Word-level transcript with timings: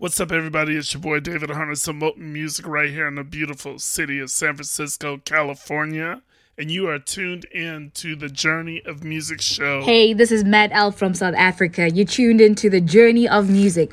What's 0.00 0.18
up, 0.18 0.32
everybody? 0.32 0.78
It's 0.78 0.94
your 0.94 1.02
boy 1.02 1.20
David 1.20 1.50
Harness 1.50 1.86
of 1.86 1.94
Molten 1.94 2.32
Music 2.32 2.66
right 2.66 2.88
here 2.88 3.06
in 3.06 3.16
the 3.16 3.22
beautiful 3.22 3.78
city 3.78 4.18
of 4.18 4.30
San 4.30 4.54
Francisco, 4.54 5.18
California. 5.18 6.22
And 6.56 6.70
you 6.70 6.88
are 6.88 6.98
tuned 6.98 7.44
in 7.52 7.90
to 7.96 8.16
the 8.16 8.30
Journey 8.30 8.80
of 8.86 9.00
Muziq 9.00 9.42
show. 9.42 9.82
Hey, 9.82 10.14
this 10.14 10.32
is 10.32 10.42
Matt 10.42 10.70
L 10.72 10.90
from 10.90 11.12
South 11.12 11.34
Africa. 11.34 11.90
You 11.90 12.06
tuned 12.06 12.40
into 12.40 12.70
the 12.70 12.80
Journey 12.80 13.28
of 13.28 13.48
Muziq. 13.48 13.92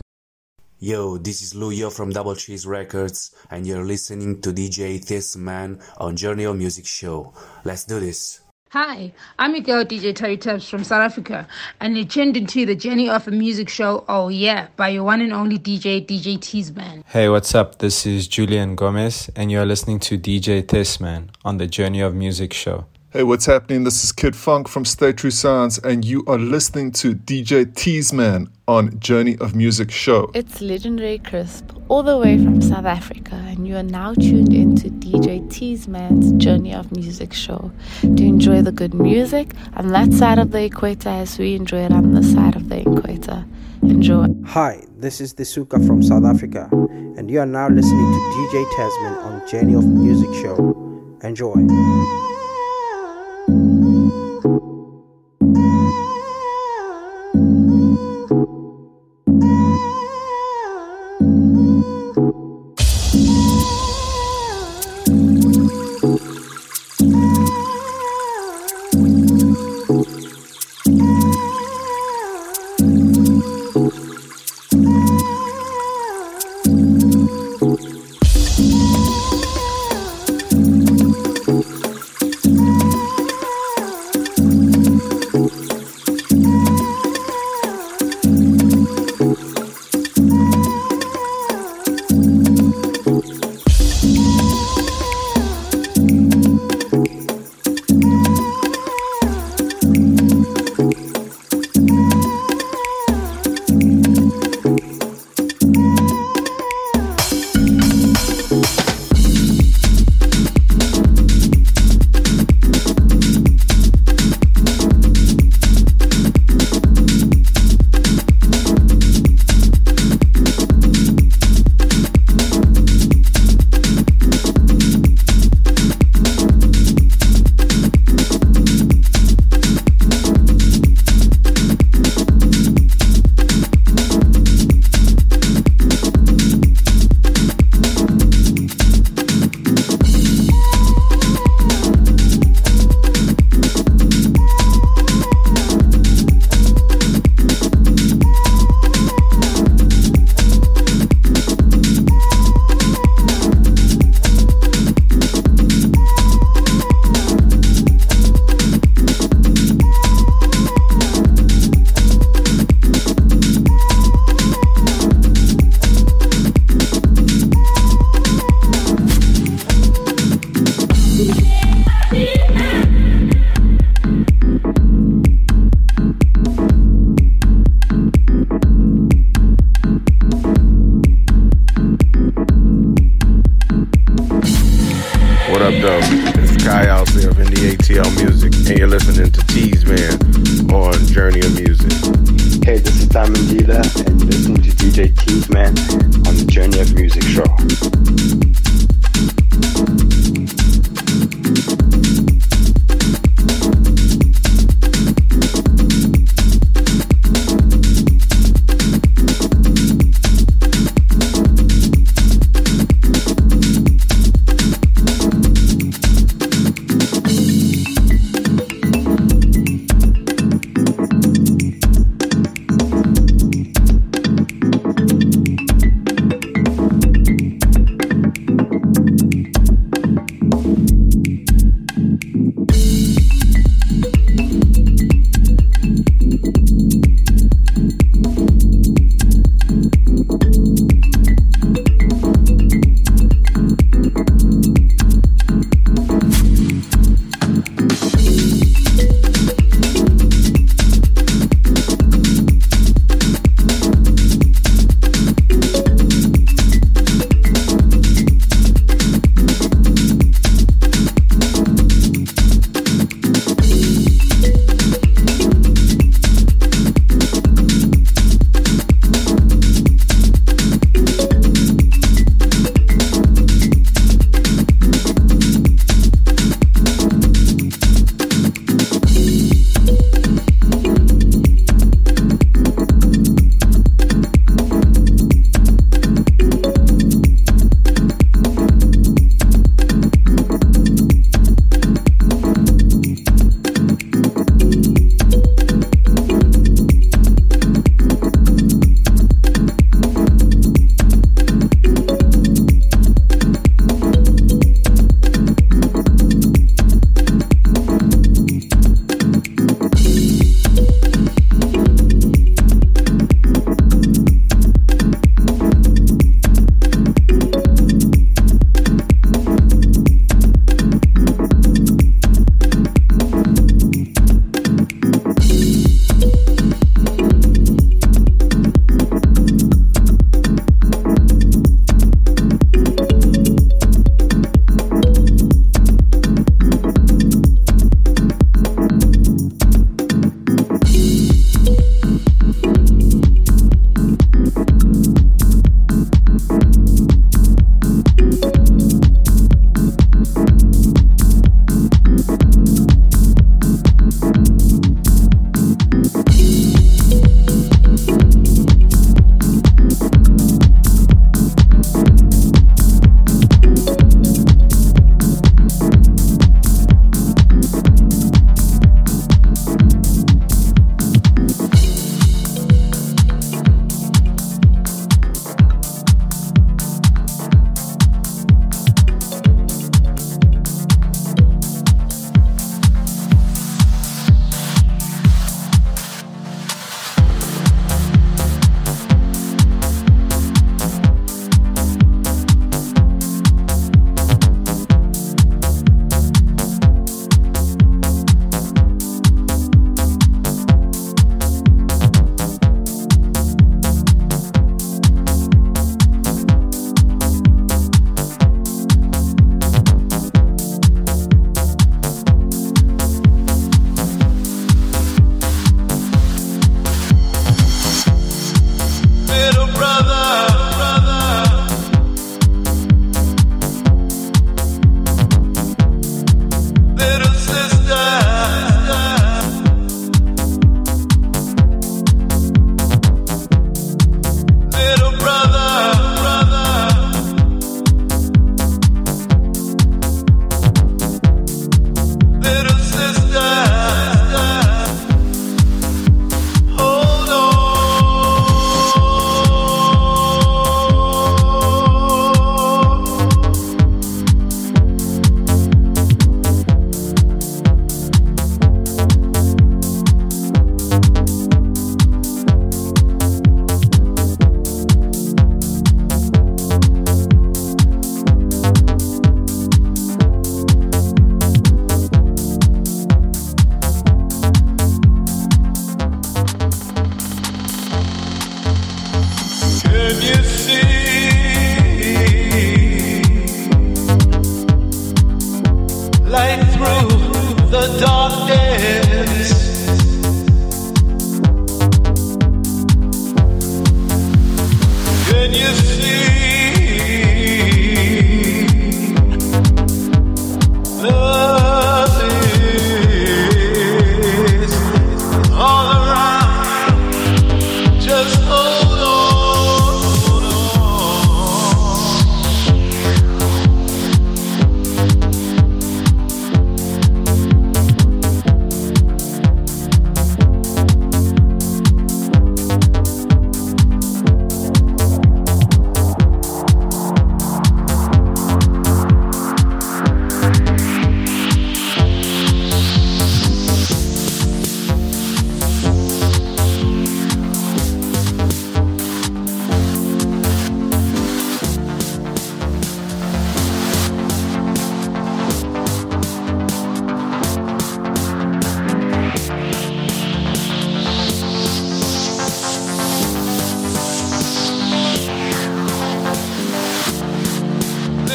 Yo, 0.80 1.18
this 1.18 1.42
is 1.42 1.54
Luyo 1.54 1.92
from 1.92 2.12
Double 2.12 2.38
Cheese 2.38 2.66
Records, 2.66 3.36
and 3.52 3.68
you're 3.68 3.84
listening 3.84 4.40
to 4.44 4.54
DJ 4.54 5.04
Thes-Man 5.04 5.82
on 5.98 6.16
Journey 6.16 6.46
of 6.46 6.56
Muziq 6.56 6.88
show. 6.88 7.34
Let's 7.66 7.84
do 7.84 8.00
this. 8.00 8.40
Hi, 8.72 9.14
I'm 9.40 9.56
your 9.56 9.64
girl 9.64 9.86
DJ 9.86 10.14
Terry 10.14 10.36
Tubbs 10.36 10.68
from 10.68 10.84
South 10.84 11.00
Africa, 11.00 11.48
and 11.80 11.96
you're 11.96 12.06
tuned 12.06 12.36
into 12.36 12.66
the 12.66 12.76
Journey 12.76 13.10
of 13.10 13.26
a 13.26 13.32
Muziq 13.32 13.70
Show, 13.70 14.04
Oh 14.10 14.28
Yeah, 14.28 14.68
by 14.76 14.90
your 14.90 15.06
one 15.06 15.22
and 15.22 15.32
only 15.32 15.58
DJ, 15.58 16.06
DJ 16.06 16.38
Thes-Man. 16.38 17.06
Hey, 17.08 17.30
what's 17.30 17.56
up? 17.56 17.80
This 17.80 18.06
is 18.06 18.28
Julian 18.28 18.76
Gomez, 18.76 19.30
and 19.38 19.50
you're 19.50 19.66
listening 19.66 20.00
to 20.00 20.18
DJ 20.18 20.68
Thes-Man 20.68 21.32
on 21.46 21.60
the 21.60 21.68
Journey 21.68 22.02
of 22.02 22.14
Muziq 22.14 22.52
Show. 22.52 22.88
Hey, 23.14 23.24
what's 23.24 23.46
happening? 23.46 23.86
This 23.86 24.04
is 24.04 24.12
Kid 24.12 24.34
Fonque 24.34 24.68
from 24.68 24.84
Stay 24.84 25.14
True 25.14 25.32
Sounds, 25.32 25.80
and 25.80 26.04
you 26.04 26.26
are 26.28 26.38
listening 26.38 26.92
to 26.92 27.16
DJ 27.16 27.74
Thes-Man 27.74 28.50
on 28.68 29.00
Journey 29.00 29.38
of 29.38 29.54
Muziq 29.54 29.90
Show. 29.90 30.30
It's 30.34 30.60
Legendary 30.60 31.18
Crisp, 31.20 31.72
all 31.88 32.04
the 32.04 32.18
way 32.18 32.38
from 32.38 32.62
South 32.62 32.84
Africa, 32.84 33.36
and 33.48 33.66
you 33.66 33.78
are 33.78 33.84
now 33.84 34.14
tuned 34.14 34.54
into 34.54 34.90
DJ 34.90 35.50
Thes-Man's 35.50 36.34
Journey 36.34 36.74
of 36.74 36.88
Muziq 36.88 37.32
Show 37.32 37.72
to 38.02 38.24
enjoy 38.26 38.62
the 38.62 38.74
good 38.74 38.94
music 38.94 39.52
on 39.78 39.88
that 39.94 40.12
side 40.12 40.38
of 40.38 40.52
the 40.52 40.66
equator 40.66 41.08
as 41.08 41.40
we 41.40 41.56
enjoy 41.56 41.86
it 41.86 41.94
on 41.94 42.14
this 42.14 42.34
side 42.34 42.58
of 42.58 42.68
the 42.68 42.82
equator. 42.82 43.46
Enjoy. 43.84 44.28
Hi, 44.48 44.84
this 44.98 45.22
is 45.22 45.34
Disuka 45.34 45.88
from 45.88 46.04
South 46.04 46.26
Africa, 46.26 46.68
and 47.16 47.32
you 47.32 47.40
are 47.40 47.46
now 47.46 47.70
listening 47.70 48.12
to 48.12 48.20
DJ 48.36 48.66
Thes-Man 48.76 49.14
on 49.20 49.48
Journey 49.48 49.76
of 49.76 49.86
Muziq 49.86 50.42
Show. 50.42 51.18
Enjoy. 51.24 52.36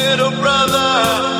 little 0.03 0.31
brother. 0.31 1.32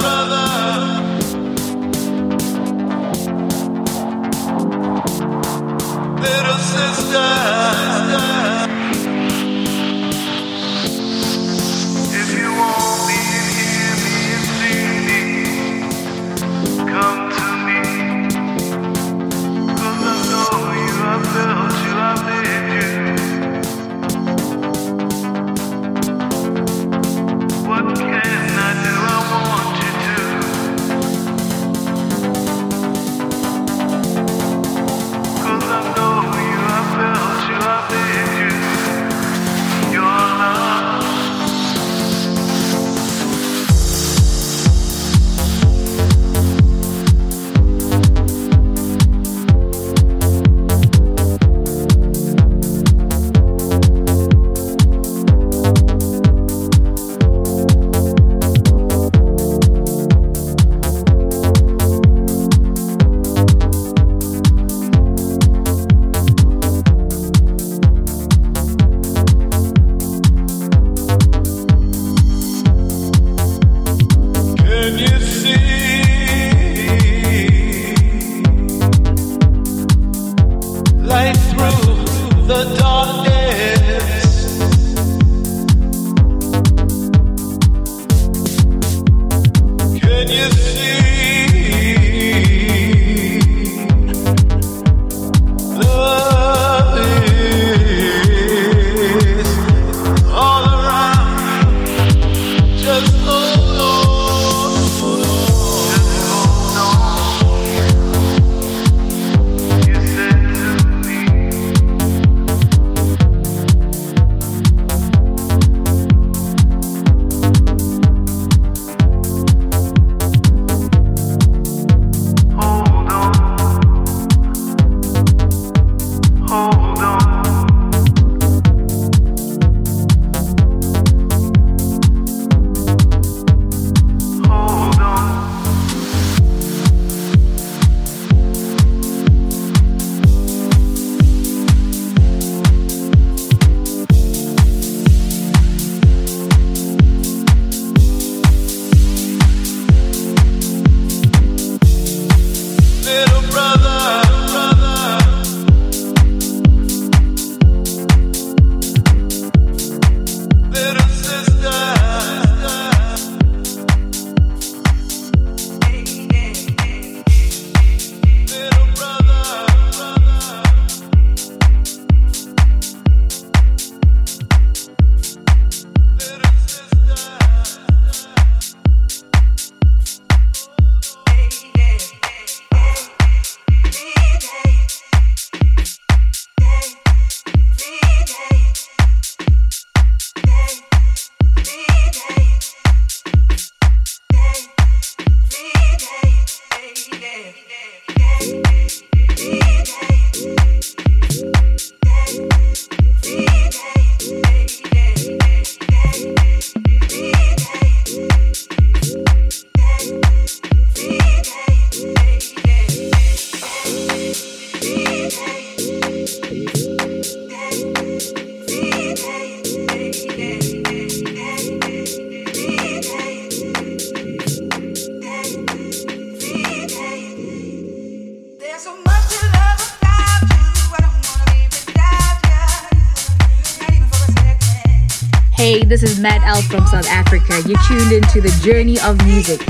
Hey, 235.63 235.85
this 235.85 236.03
is 236.03 236.19
Matt 236.19 236.43
L 236.43 236.61
from 236.63 236.85
South 236.87 237.07
Africa. 237.07 237.53
You're 237.65 237.79
tuned 237.87 238.11
into 238.11 238.41
the 238.41 238.51
journey 238.65 238.99
of 238.99 239.15
Muziq. 239.19 239.63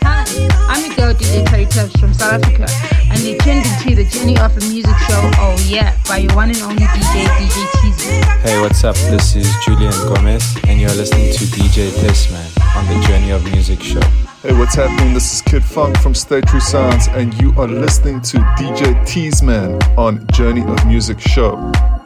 Hi, 0.00 0.24
I'm 0.72 0.86
your 0.86 0.94
girl 0.96 1.12
DJ 1.12 1.44
Terry 1.44 1.66
Tubbs 1.66 1.92
from 2.00 2.14
South 2.14 2.42
Africa, 2.42 2.66
and 3.12 3.20
you're 3.20 3.36
tuned 3.40 3.66
into 3.66 3.94
the 3.94 4.08
Journey 4.08 4.38
of 4.38 4.56
a 4.56 4.60
Muziq 4.60 4.98
Show, 5.06 5.30
oh 5.36 5.62
yeah, 5.68 5.94
by 6.08 6.16
your 6.16 6.34
one 6.34 6.48
and 6.48 6.62
only 6.62 6.80
DJ, 6.80 7.26
DJ 7.26 7.82
Teaser. 7.82 8.24
Hey, 8.40 8.58
what's 8.62 8.82
up? 8.84 8.96
This 9.12 9.36
is 9.36 9.54
Julian 9.66 9.92
Gomez, 10.08 10.56
and 10.66 10.80
you're 10.80 10.94
listening 10.94 11.30
to 11.34 11.44
DJ 11.44 11.90
Thes-Man 11.90 12.57
on 12.78 12.86
the 12.86 13.06
Journey 13.08 13.30
of 13.30 13.42
Muziq 13.42 13.82
show. 13.82 14.00
Hey, 14.48 14.56
what's 14.56 14.76
happening? 14.76 15.12
This 15.12 15.34
is 15.34 15.42
Kid 15.42 15.62
Fonque 15.62 16.00
from 16.00 16.14
Stay 16.14 16.40
True 16.42 16.60
Sounds, 16.60 17.08
and 17.08 17.34
you 17.40 17.52
are 17.58 17.66
listening 17.66 18.20
to 18.20 18.38
DJ 18.56 19.04
Thes-Man 19.04 19.82
on 19.98 20.24
Journey 20.28 20.60
of 20.60 20.78
Muziq 20.86 21.18
Show. 21.18 21.97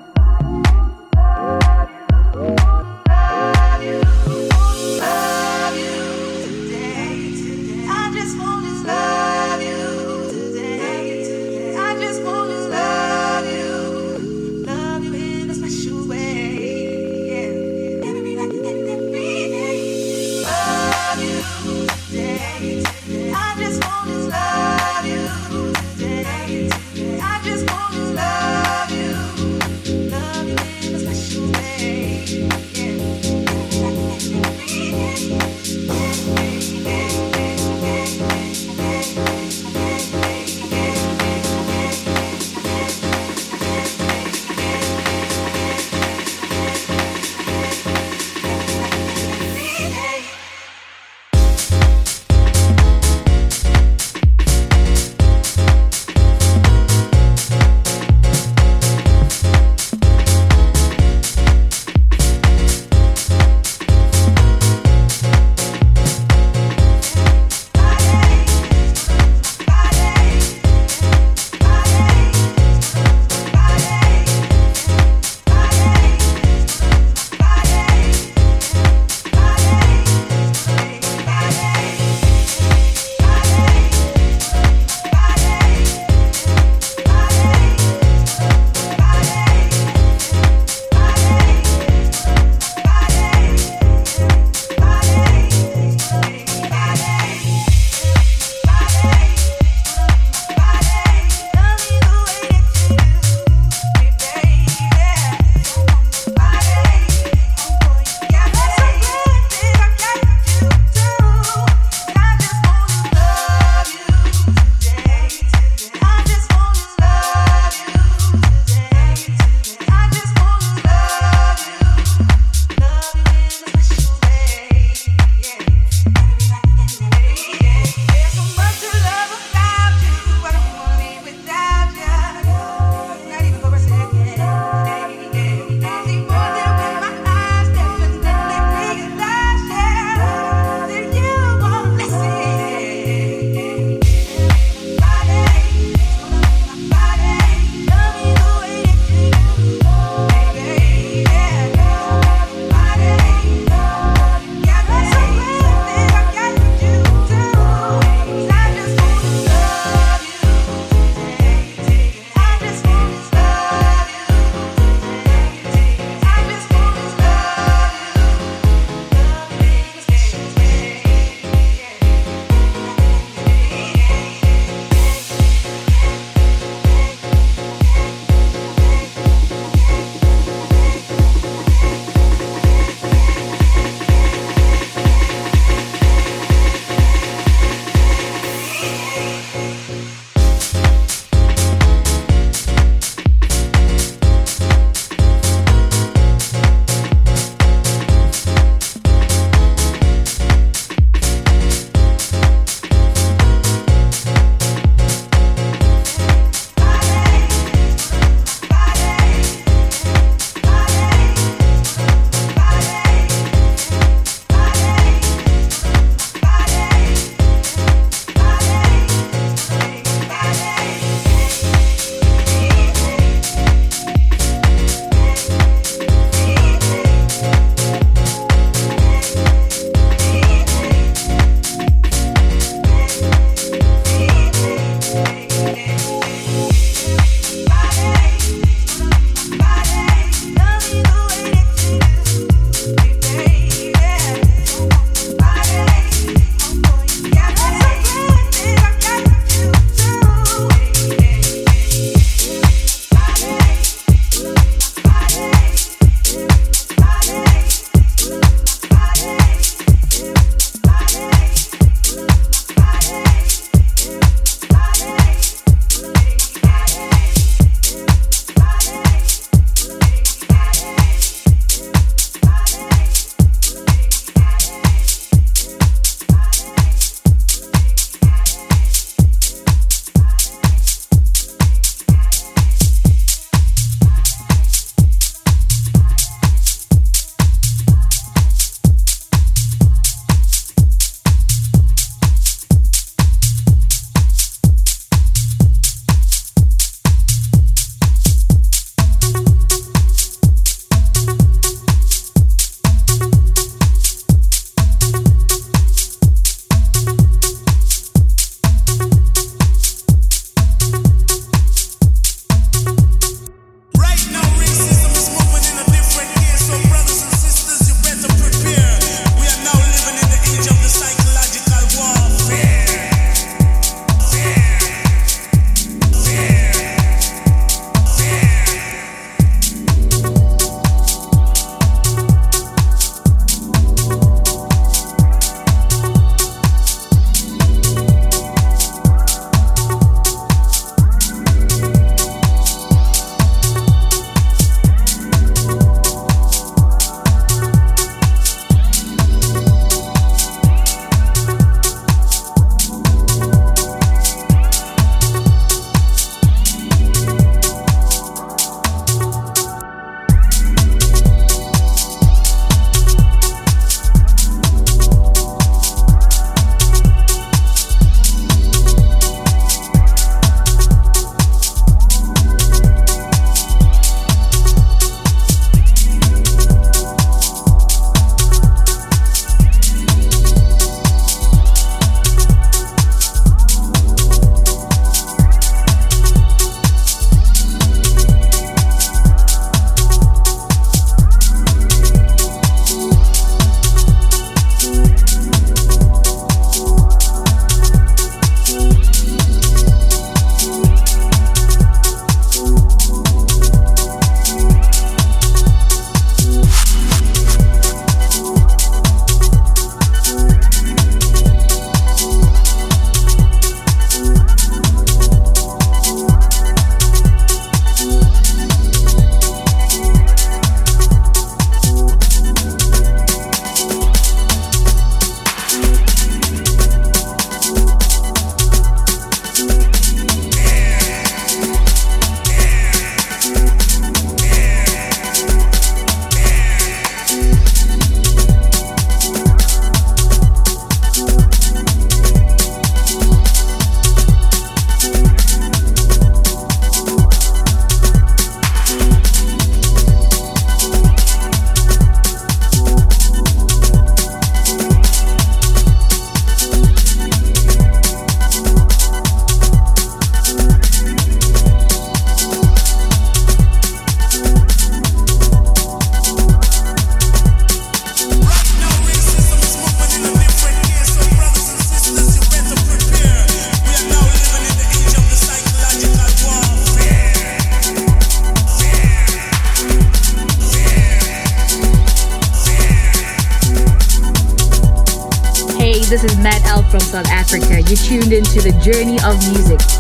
Tuned 488.13 488.31
into 488.31 488.61
the 488.61 488.73
journey 488.85 489.17
of 489.21 489.41
Muziq. 489.41 489.92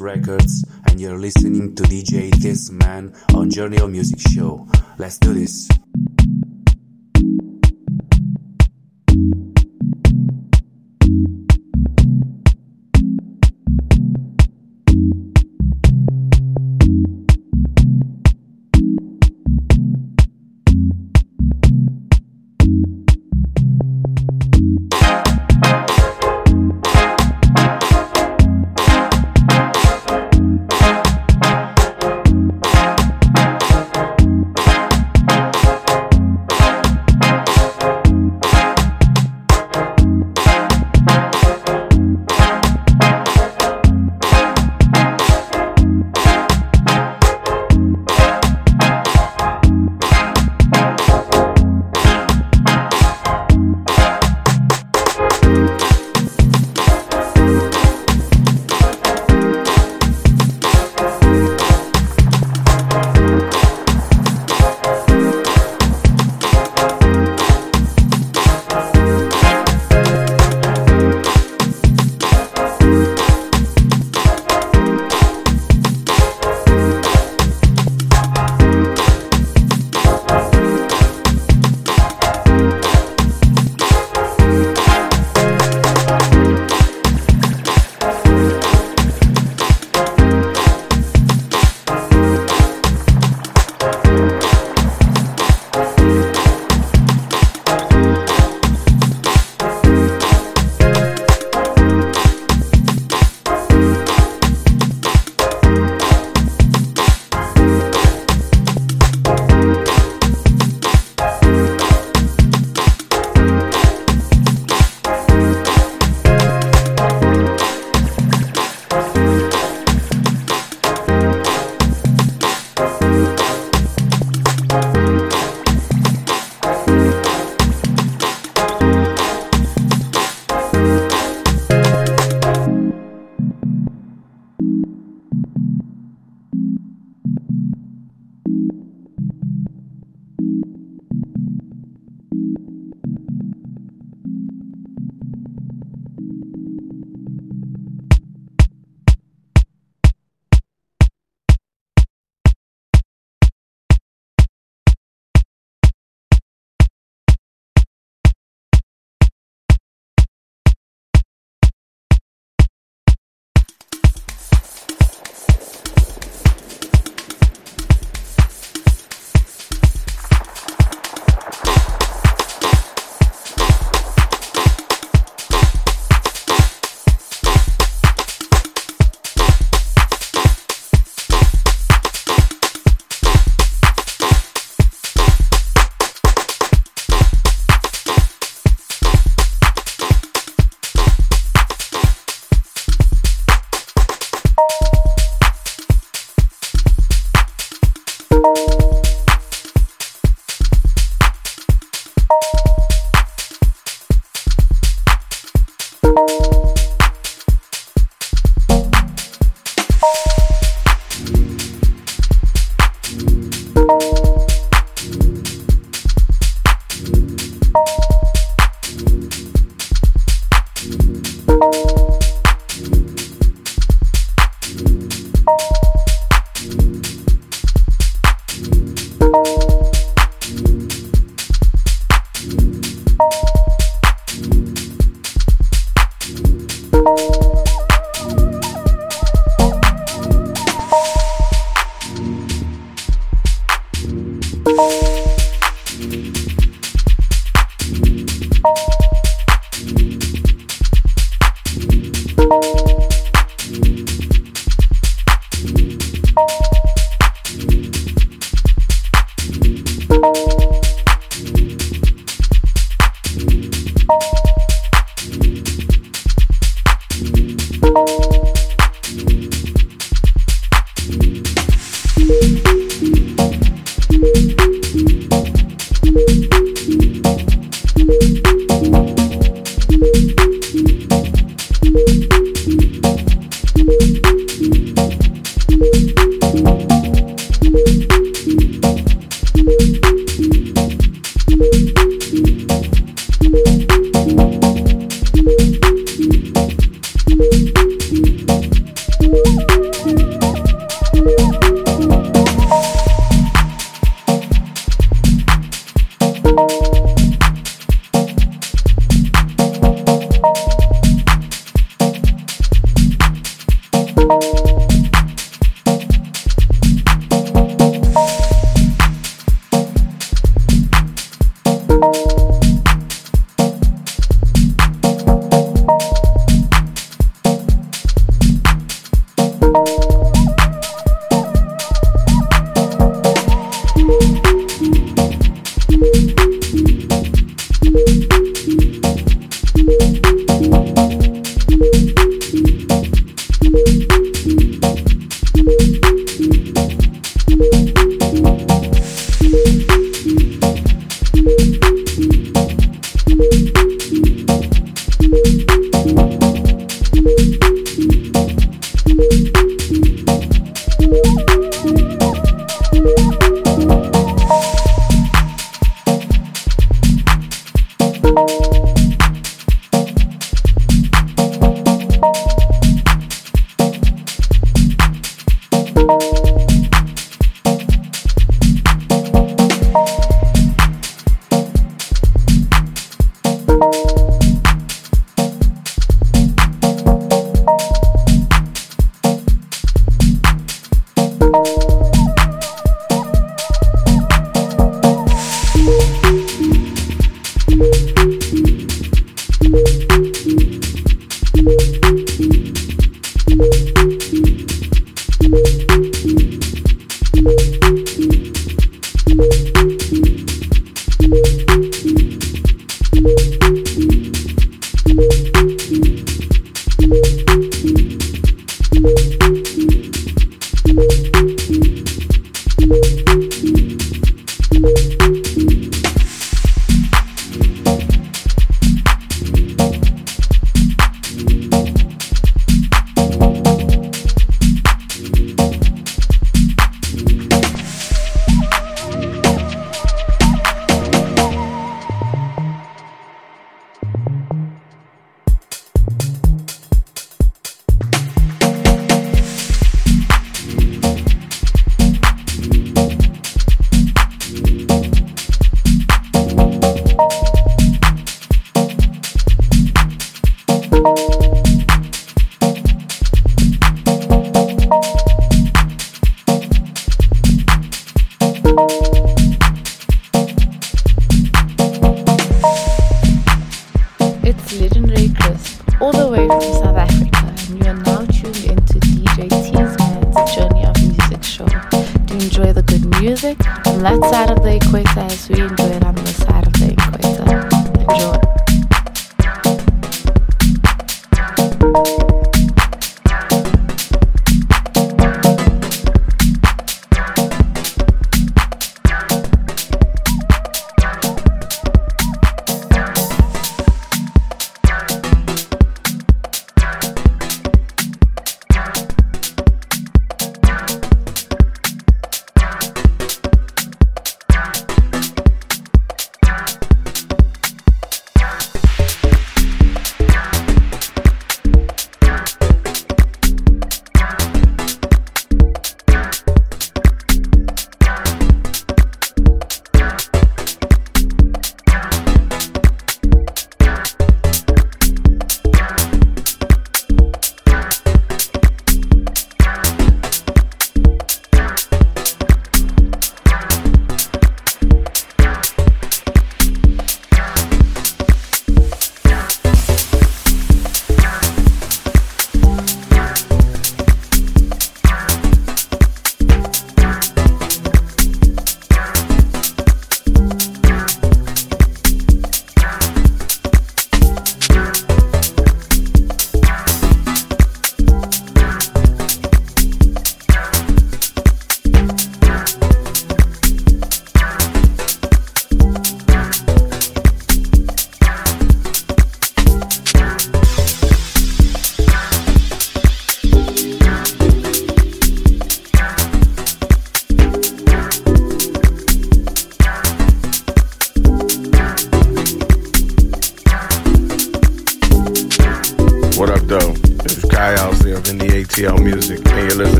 Records, 0.00 0.64
and 0.86 1.00
you're 1.00 1.18
listening 1.18 1.74
to 1.74 1.82
DJ 1.82 2.30
Thes-Man 2.34 3.14
on 3.34 3.50
Journey 3.50 3.76
of 3.76 3.90
Muziq 3.90 4.20
Show. 4.34 4.66
Let's 4.98 5.18
do 5.18 5.34
this. 5.34 5.68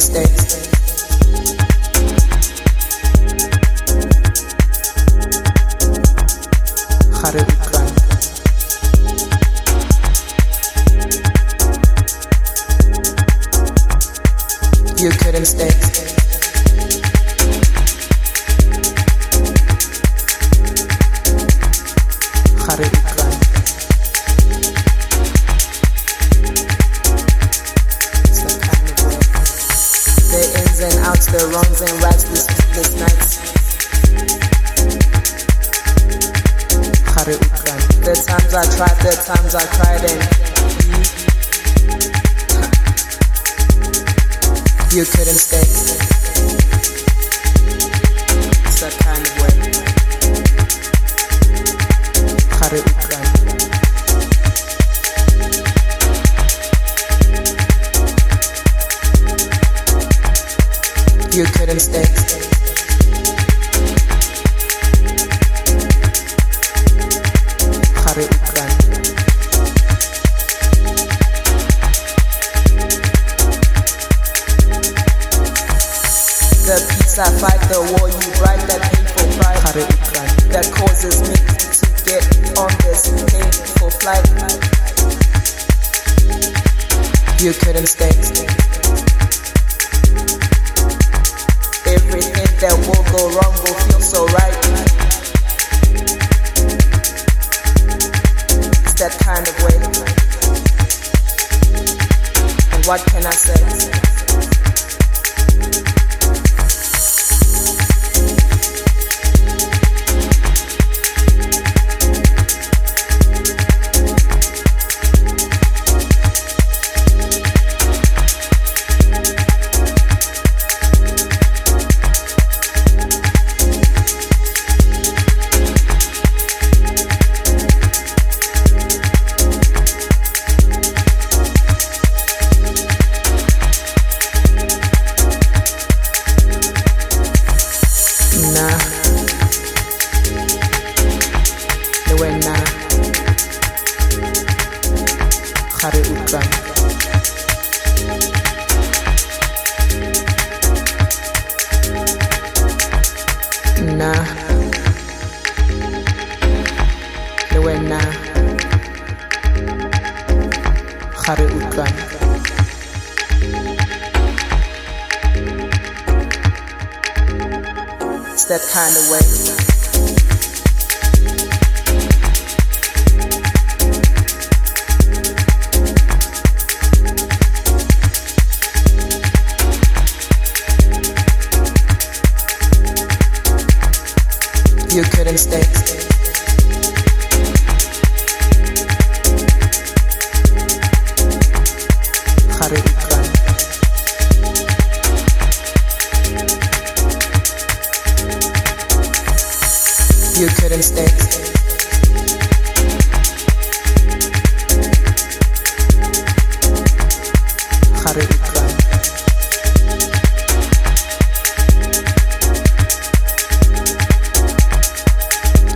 Steven 0.00 0.26
State. 0.26 0.70
You 15.00 15.10
couldn't 15.10 15.44
stay. 15.44 15.73
And 102.72 102.86
what 102.86 103.00
can 103.06 103.26
I 103.26 103.30
say? 103.32 104.04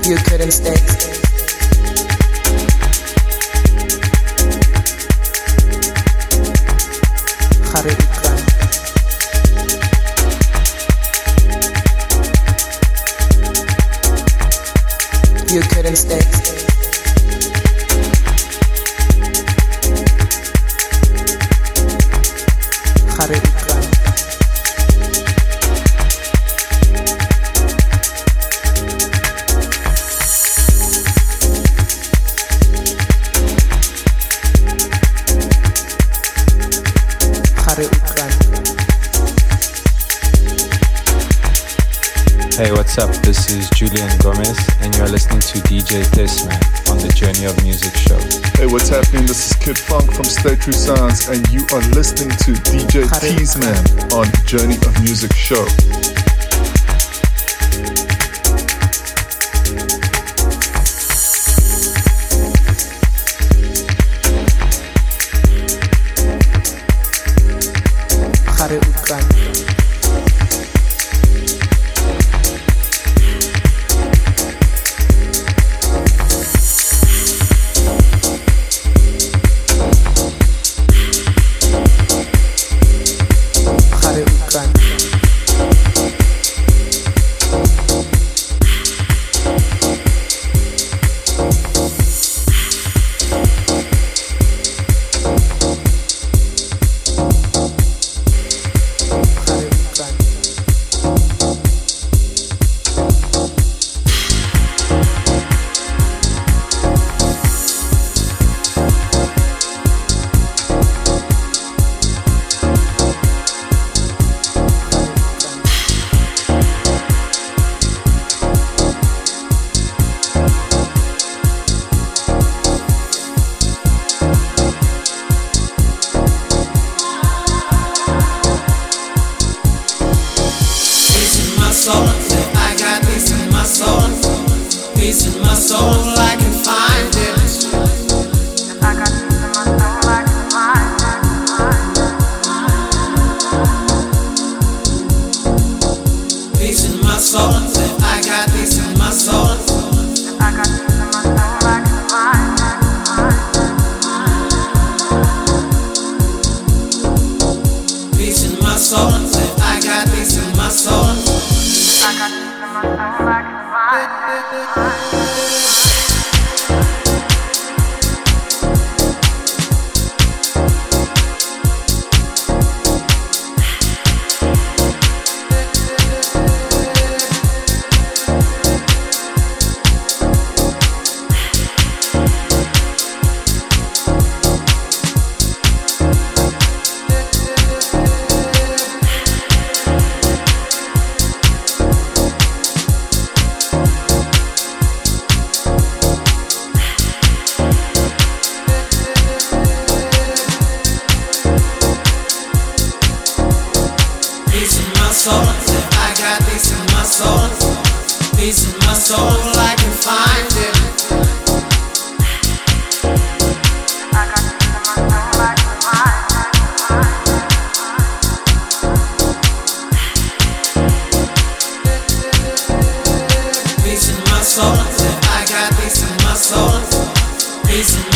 you 0.08 0.16
couldn't 0.16 0.50
stay. 0.52 0.74
You 15.50 15.60
couldn't 15.62 15.96
stay. 15.96 16.57
This 43.28 43.50
is 43.50 43.68
Julian 43.76 44.08
Gomez, 44.20 44.56
and 44.80 44.96
you're 44.96 45.06
listening 45.06 45.40
to 45.40 45.58
DJ 45.68 46.02
Thes-Man 46.02 46.56
on 46.88 46.96
the 46.96 47.12
Journey 47.14 47.44
of 47.44 47.54
Muziq 47.56 47.94
show. 47.94 48.16
Hey, 48.56 48.64
what's 48.64 48.88
happening? 48.88 49.26
This 49.26 49.50
is 49.50 49.56
Kid 49.58 49.76
Fonque 49.76 50.10
from 50.14 50.24
Stay 50.24 50.56
True 50.56 50.72
Sounds, 50.72 51.28
and 51.28 51.46
you 51.52 51.60
are 51.76 51.84
listening 51.92 52.30
to 52.30 52.52
DJ 52.64 53.04
Thes-Man 53.20 53.84
on 54.14 54.32
Journey 54.46 54.76
of 54.76 54.96
Muziq 55.04 55.34
show. 55.34 56.17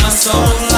my 0.03 0.09
soul. 0.09 0.72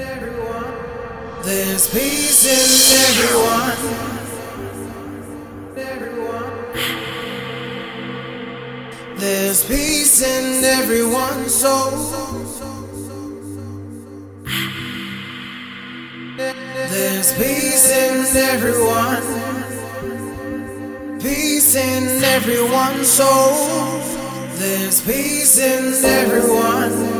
Everyone, 0.00 1.42
there's 1.44 1.88
peace 1.90 2.44
in 2.44 2.58
everyone. 3.06 4.17
each 10.18 10.26
and 10.26 10.64
every 10.64 11.06
one 11.06 11.48
so. 11.48 11.90
There's 16.90 17.32
peace 17.34 17.90
in 17.90 18.36
everyone. 18.36 19.22
Peace 21.20 21.74
in 21.74 22.24
everyone's 22.24 23.08
soul. 23.08 24.00
There's 24.54 25.00
peace 25.02 25.58
in 25.58 26.04
everyone. 26.04 27.17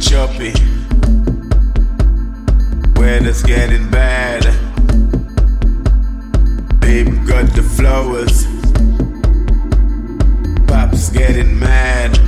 Chubby, 0.00 0.52
choppy. 0.52 0.52
Weather's 2.96 3.42
getting 3.42 3.90
bad. 3.90 4.42
Babe 6.80 7.26
got 7.26 7.46
the 7.54 7.62
flowers. 7.62 8.46
Pop's 10.66 11.10
getting 11.10 11.58
mad. 11.58 12.18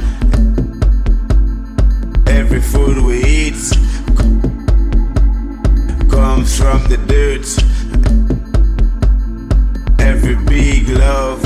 Every 2.29 2.61
food 2.61 3.05
we 3.05 3.23
eat 3.25 3.55
comes 6.11 6.57
from 6.57 6.83
the 6.89 6.99
dirt. 7.07 7.49
Every 10.01 10.37
big 10.47 10.89
love 10.89 11.43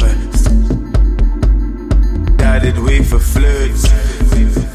started 2.63 2.79
with 2.79 3.13
a 3.13 3.19
flirt. 3.19 4.72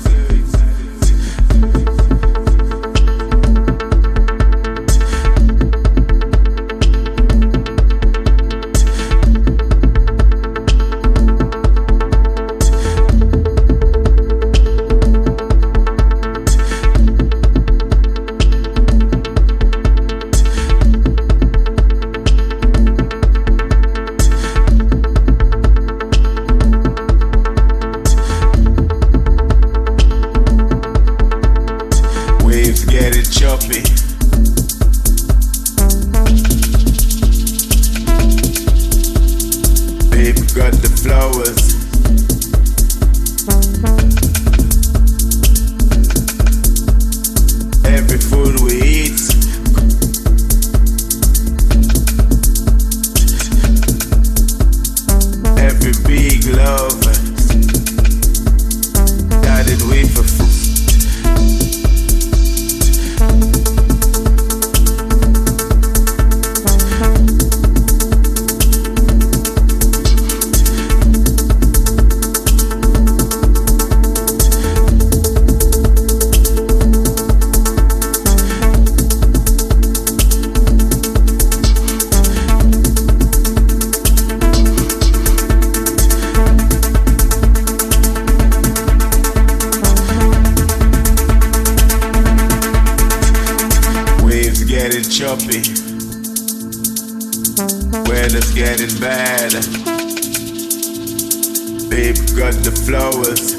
Flowers. 102.88 103.52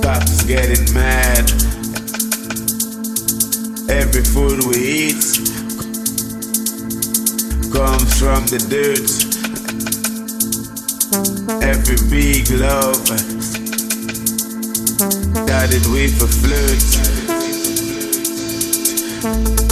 Pop's 0.00 0.44
getting 0.44 0.94
mad. 0.94 1.44
Every 3.90 4.24
food 4.24 4.64
we 4.64 4.76
eat 5.04 5.22
comes 7.70 8.08
from 8.18 8.46
the 8.48 8.60
dirt. 8.72 9.10
Every 11.62 11.98
big 12.08 12.48
love 12.58 13.06
started 15.44 15.84
with 15.92 16.22
a 16.22 16.28
flirt. 19.60 19.71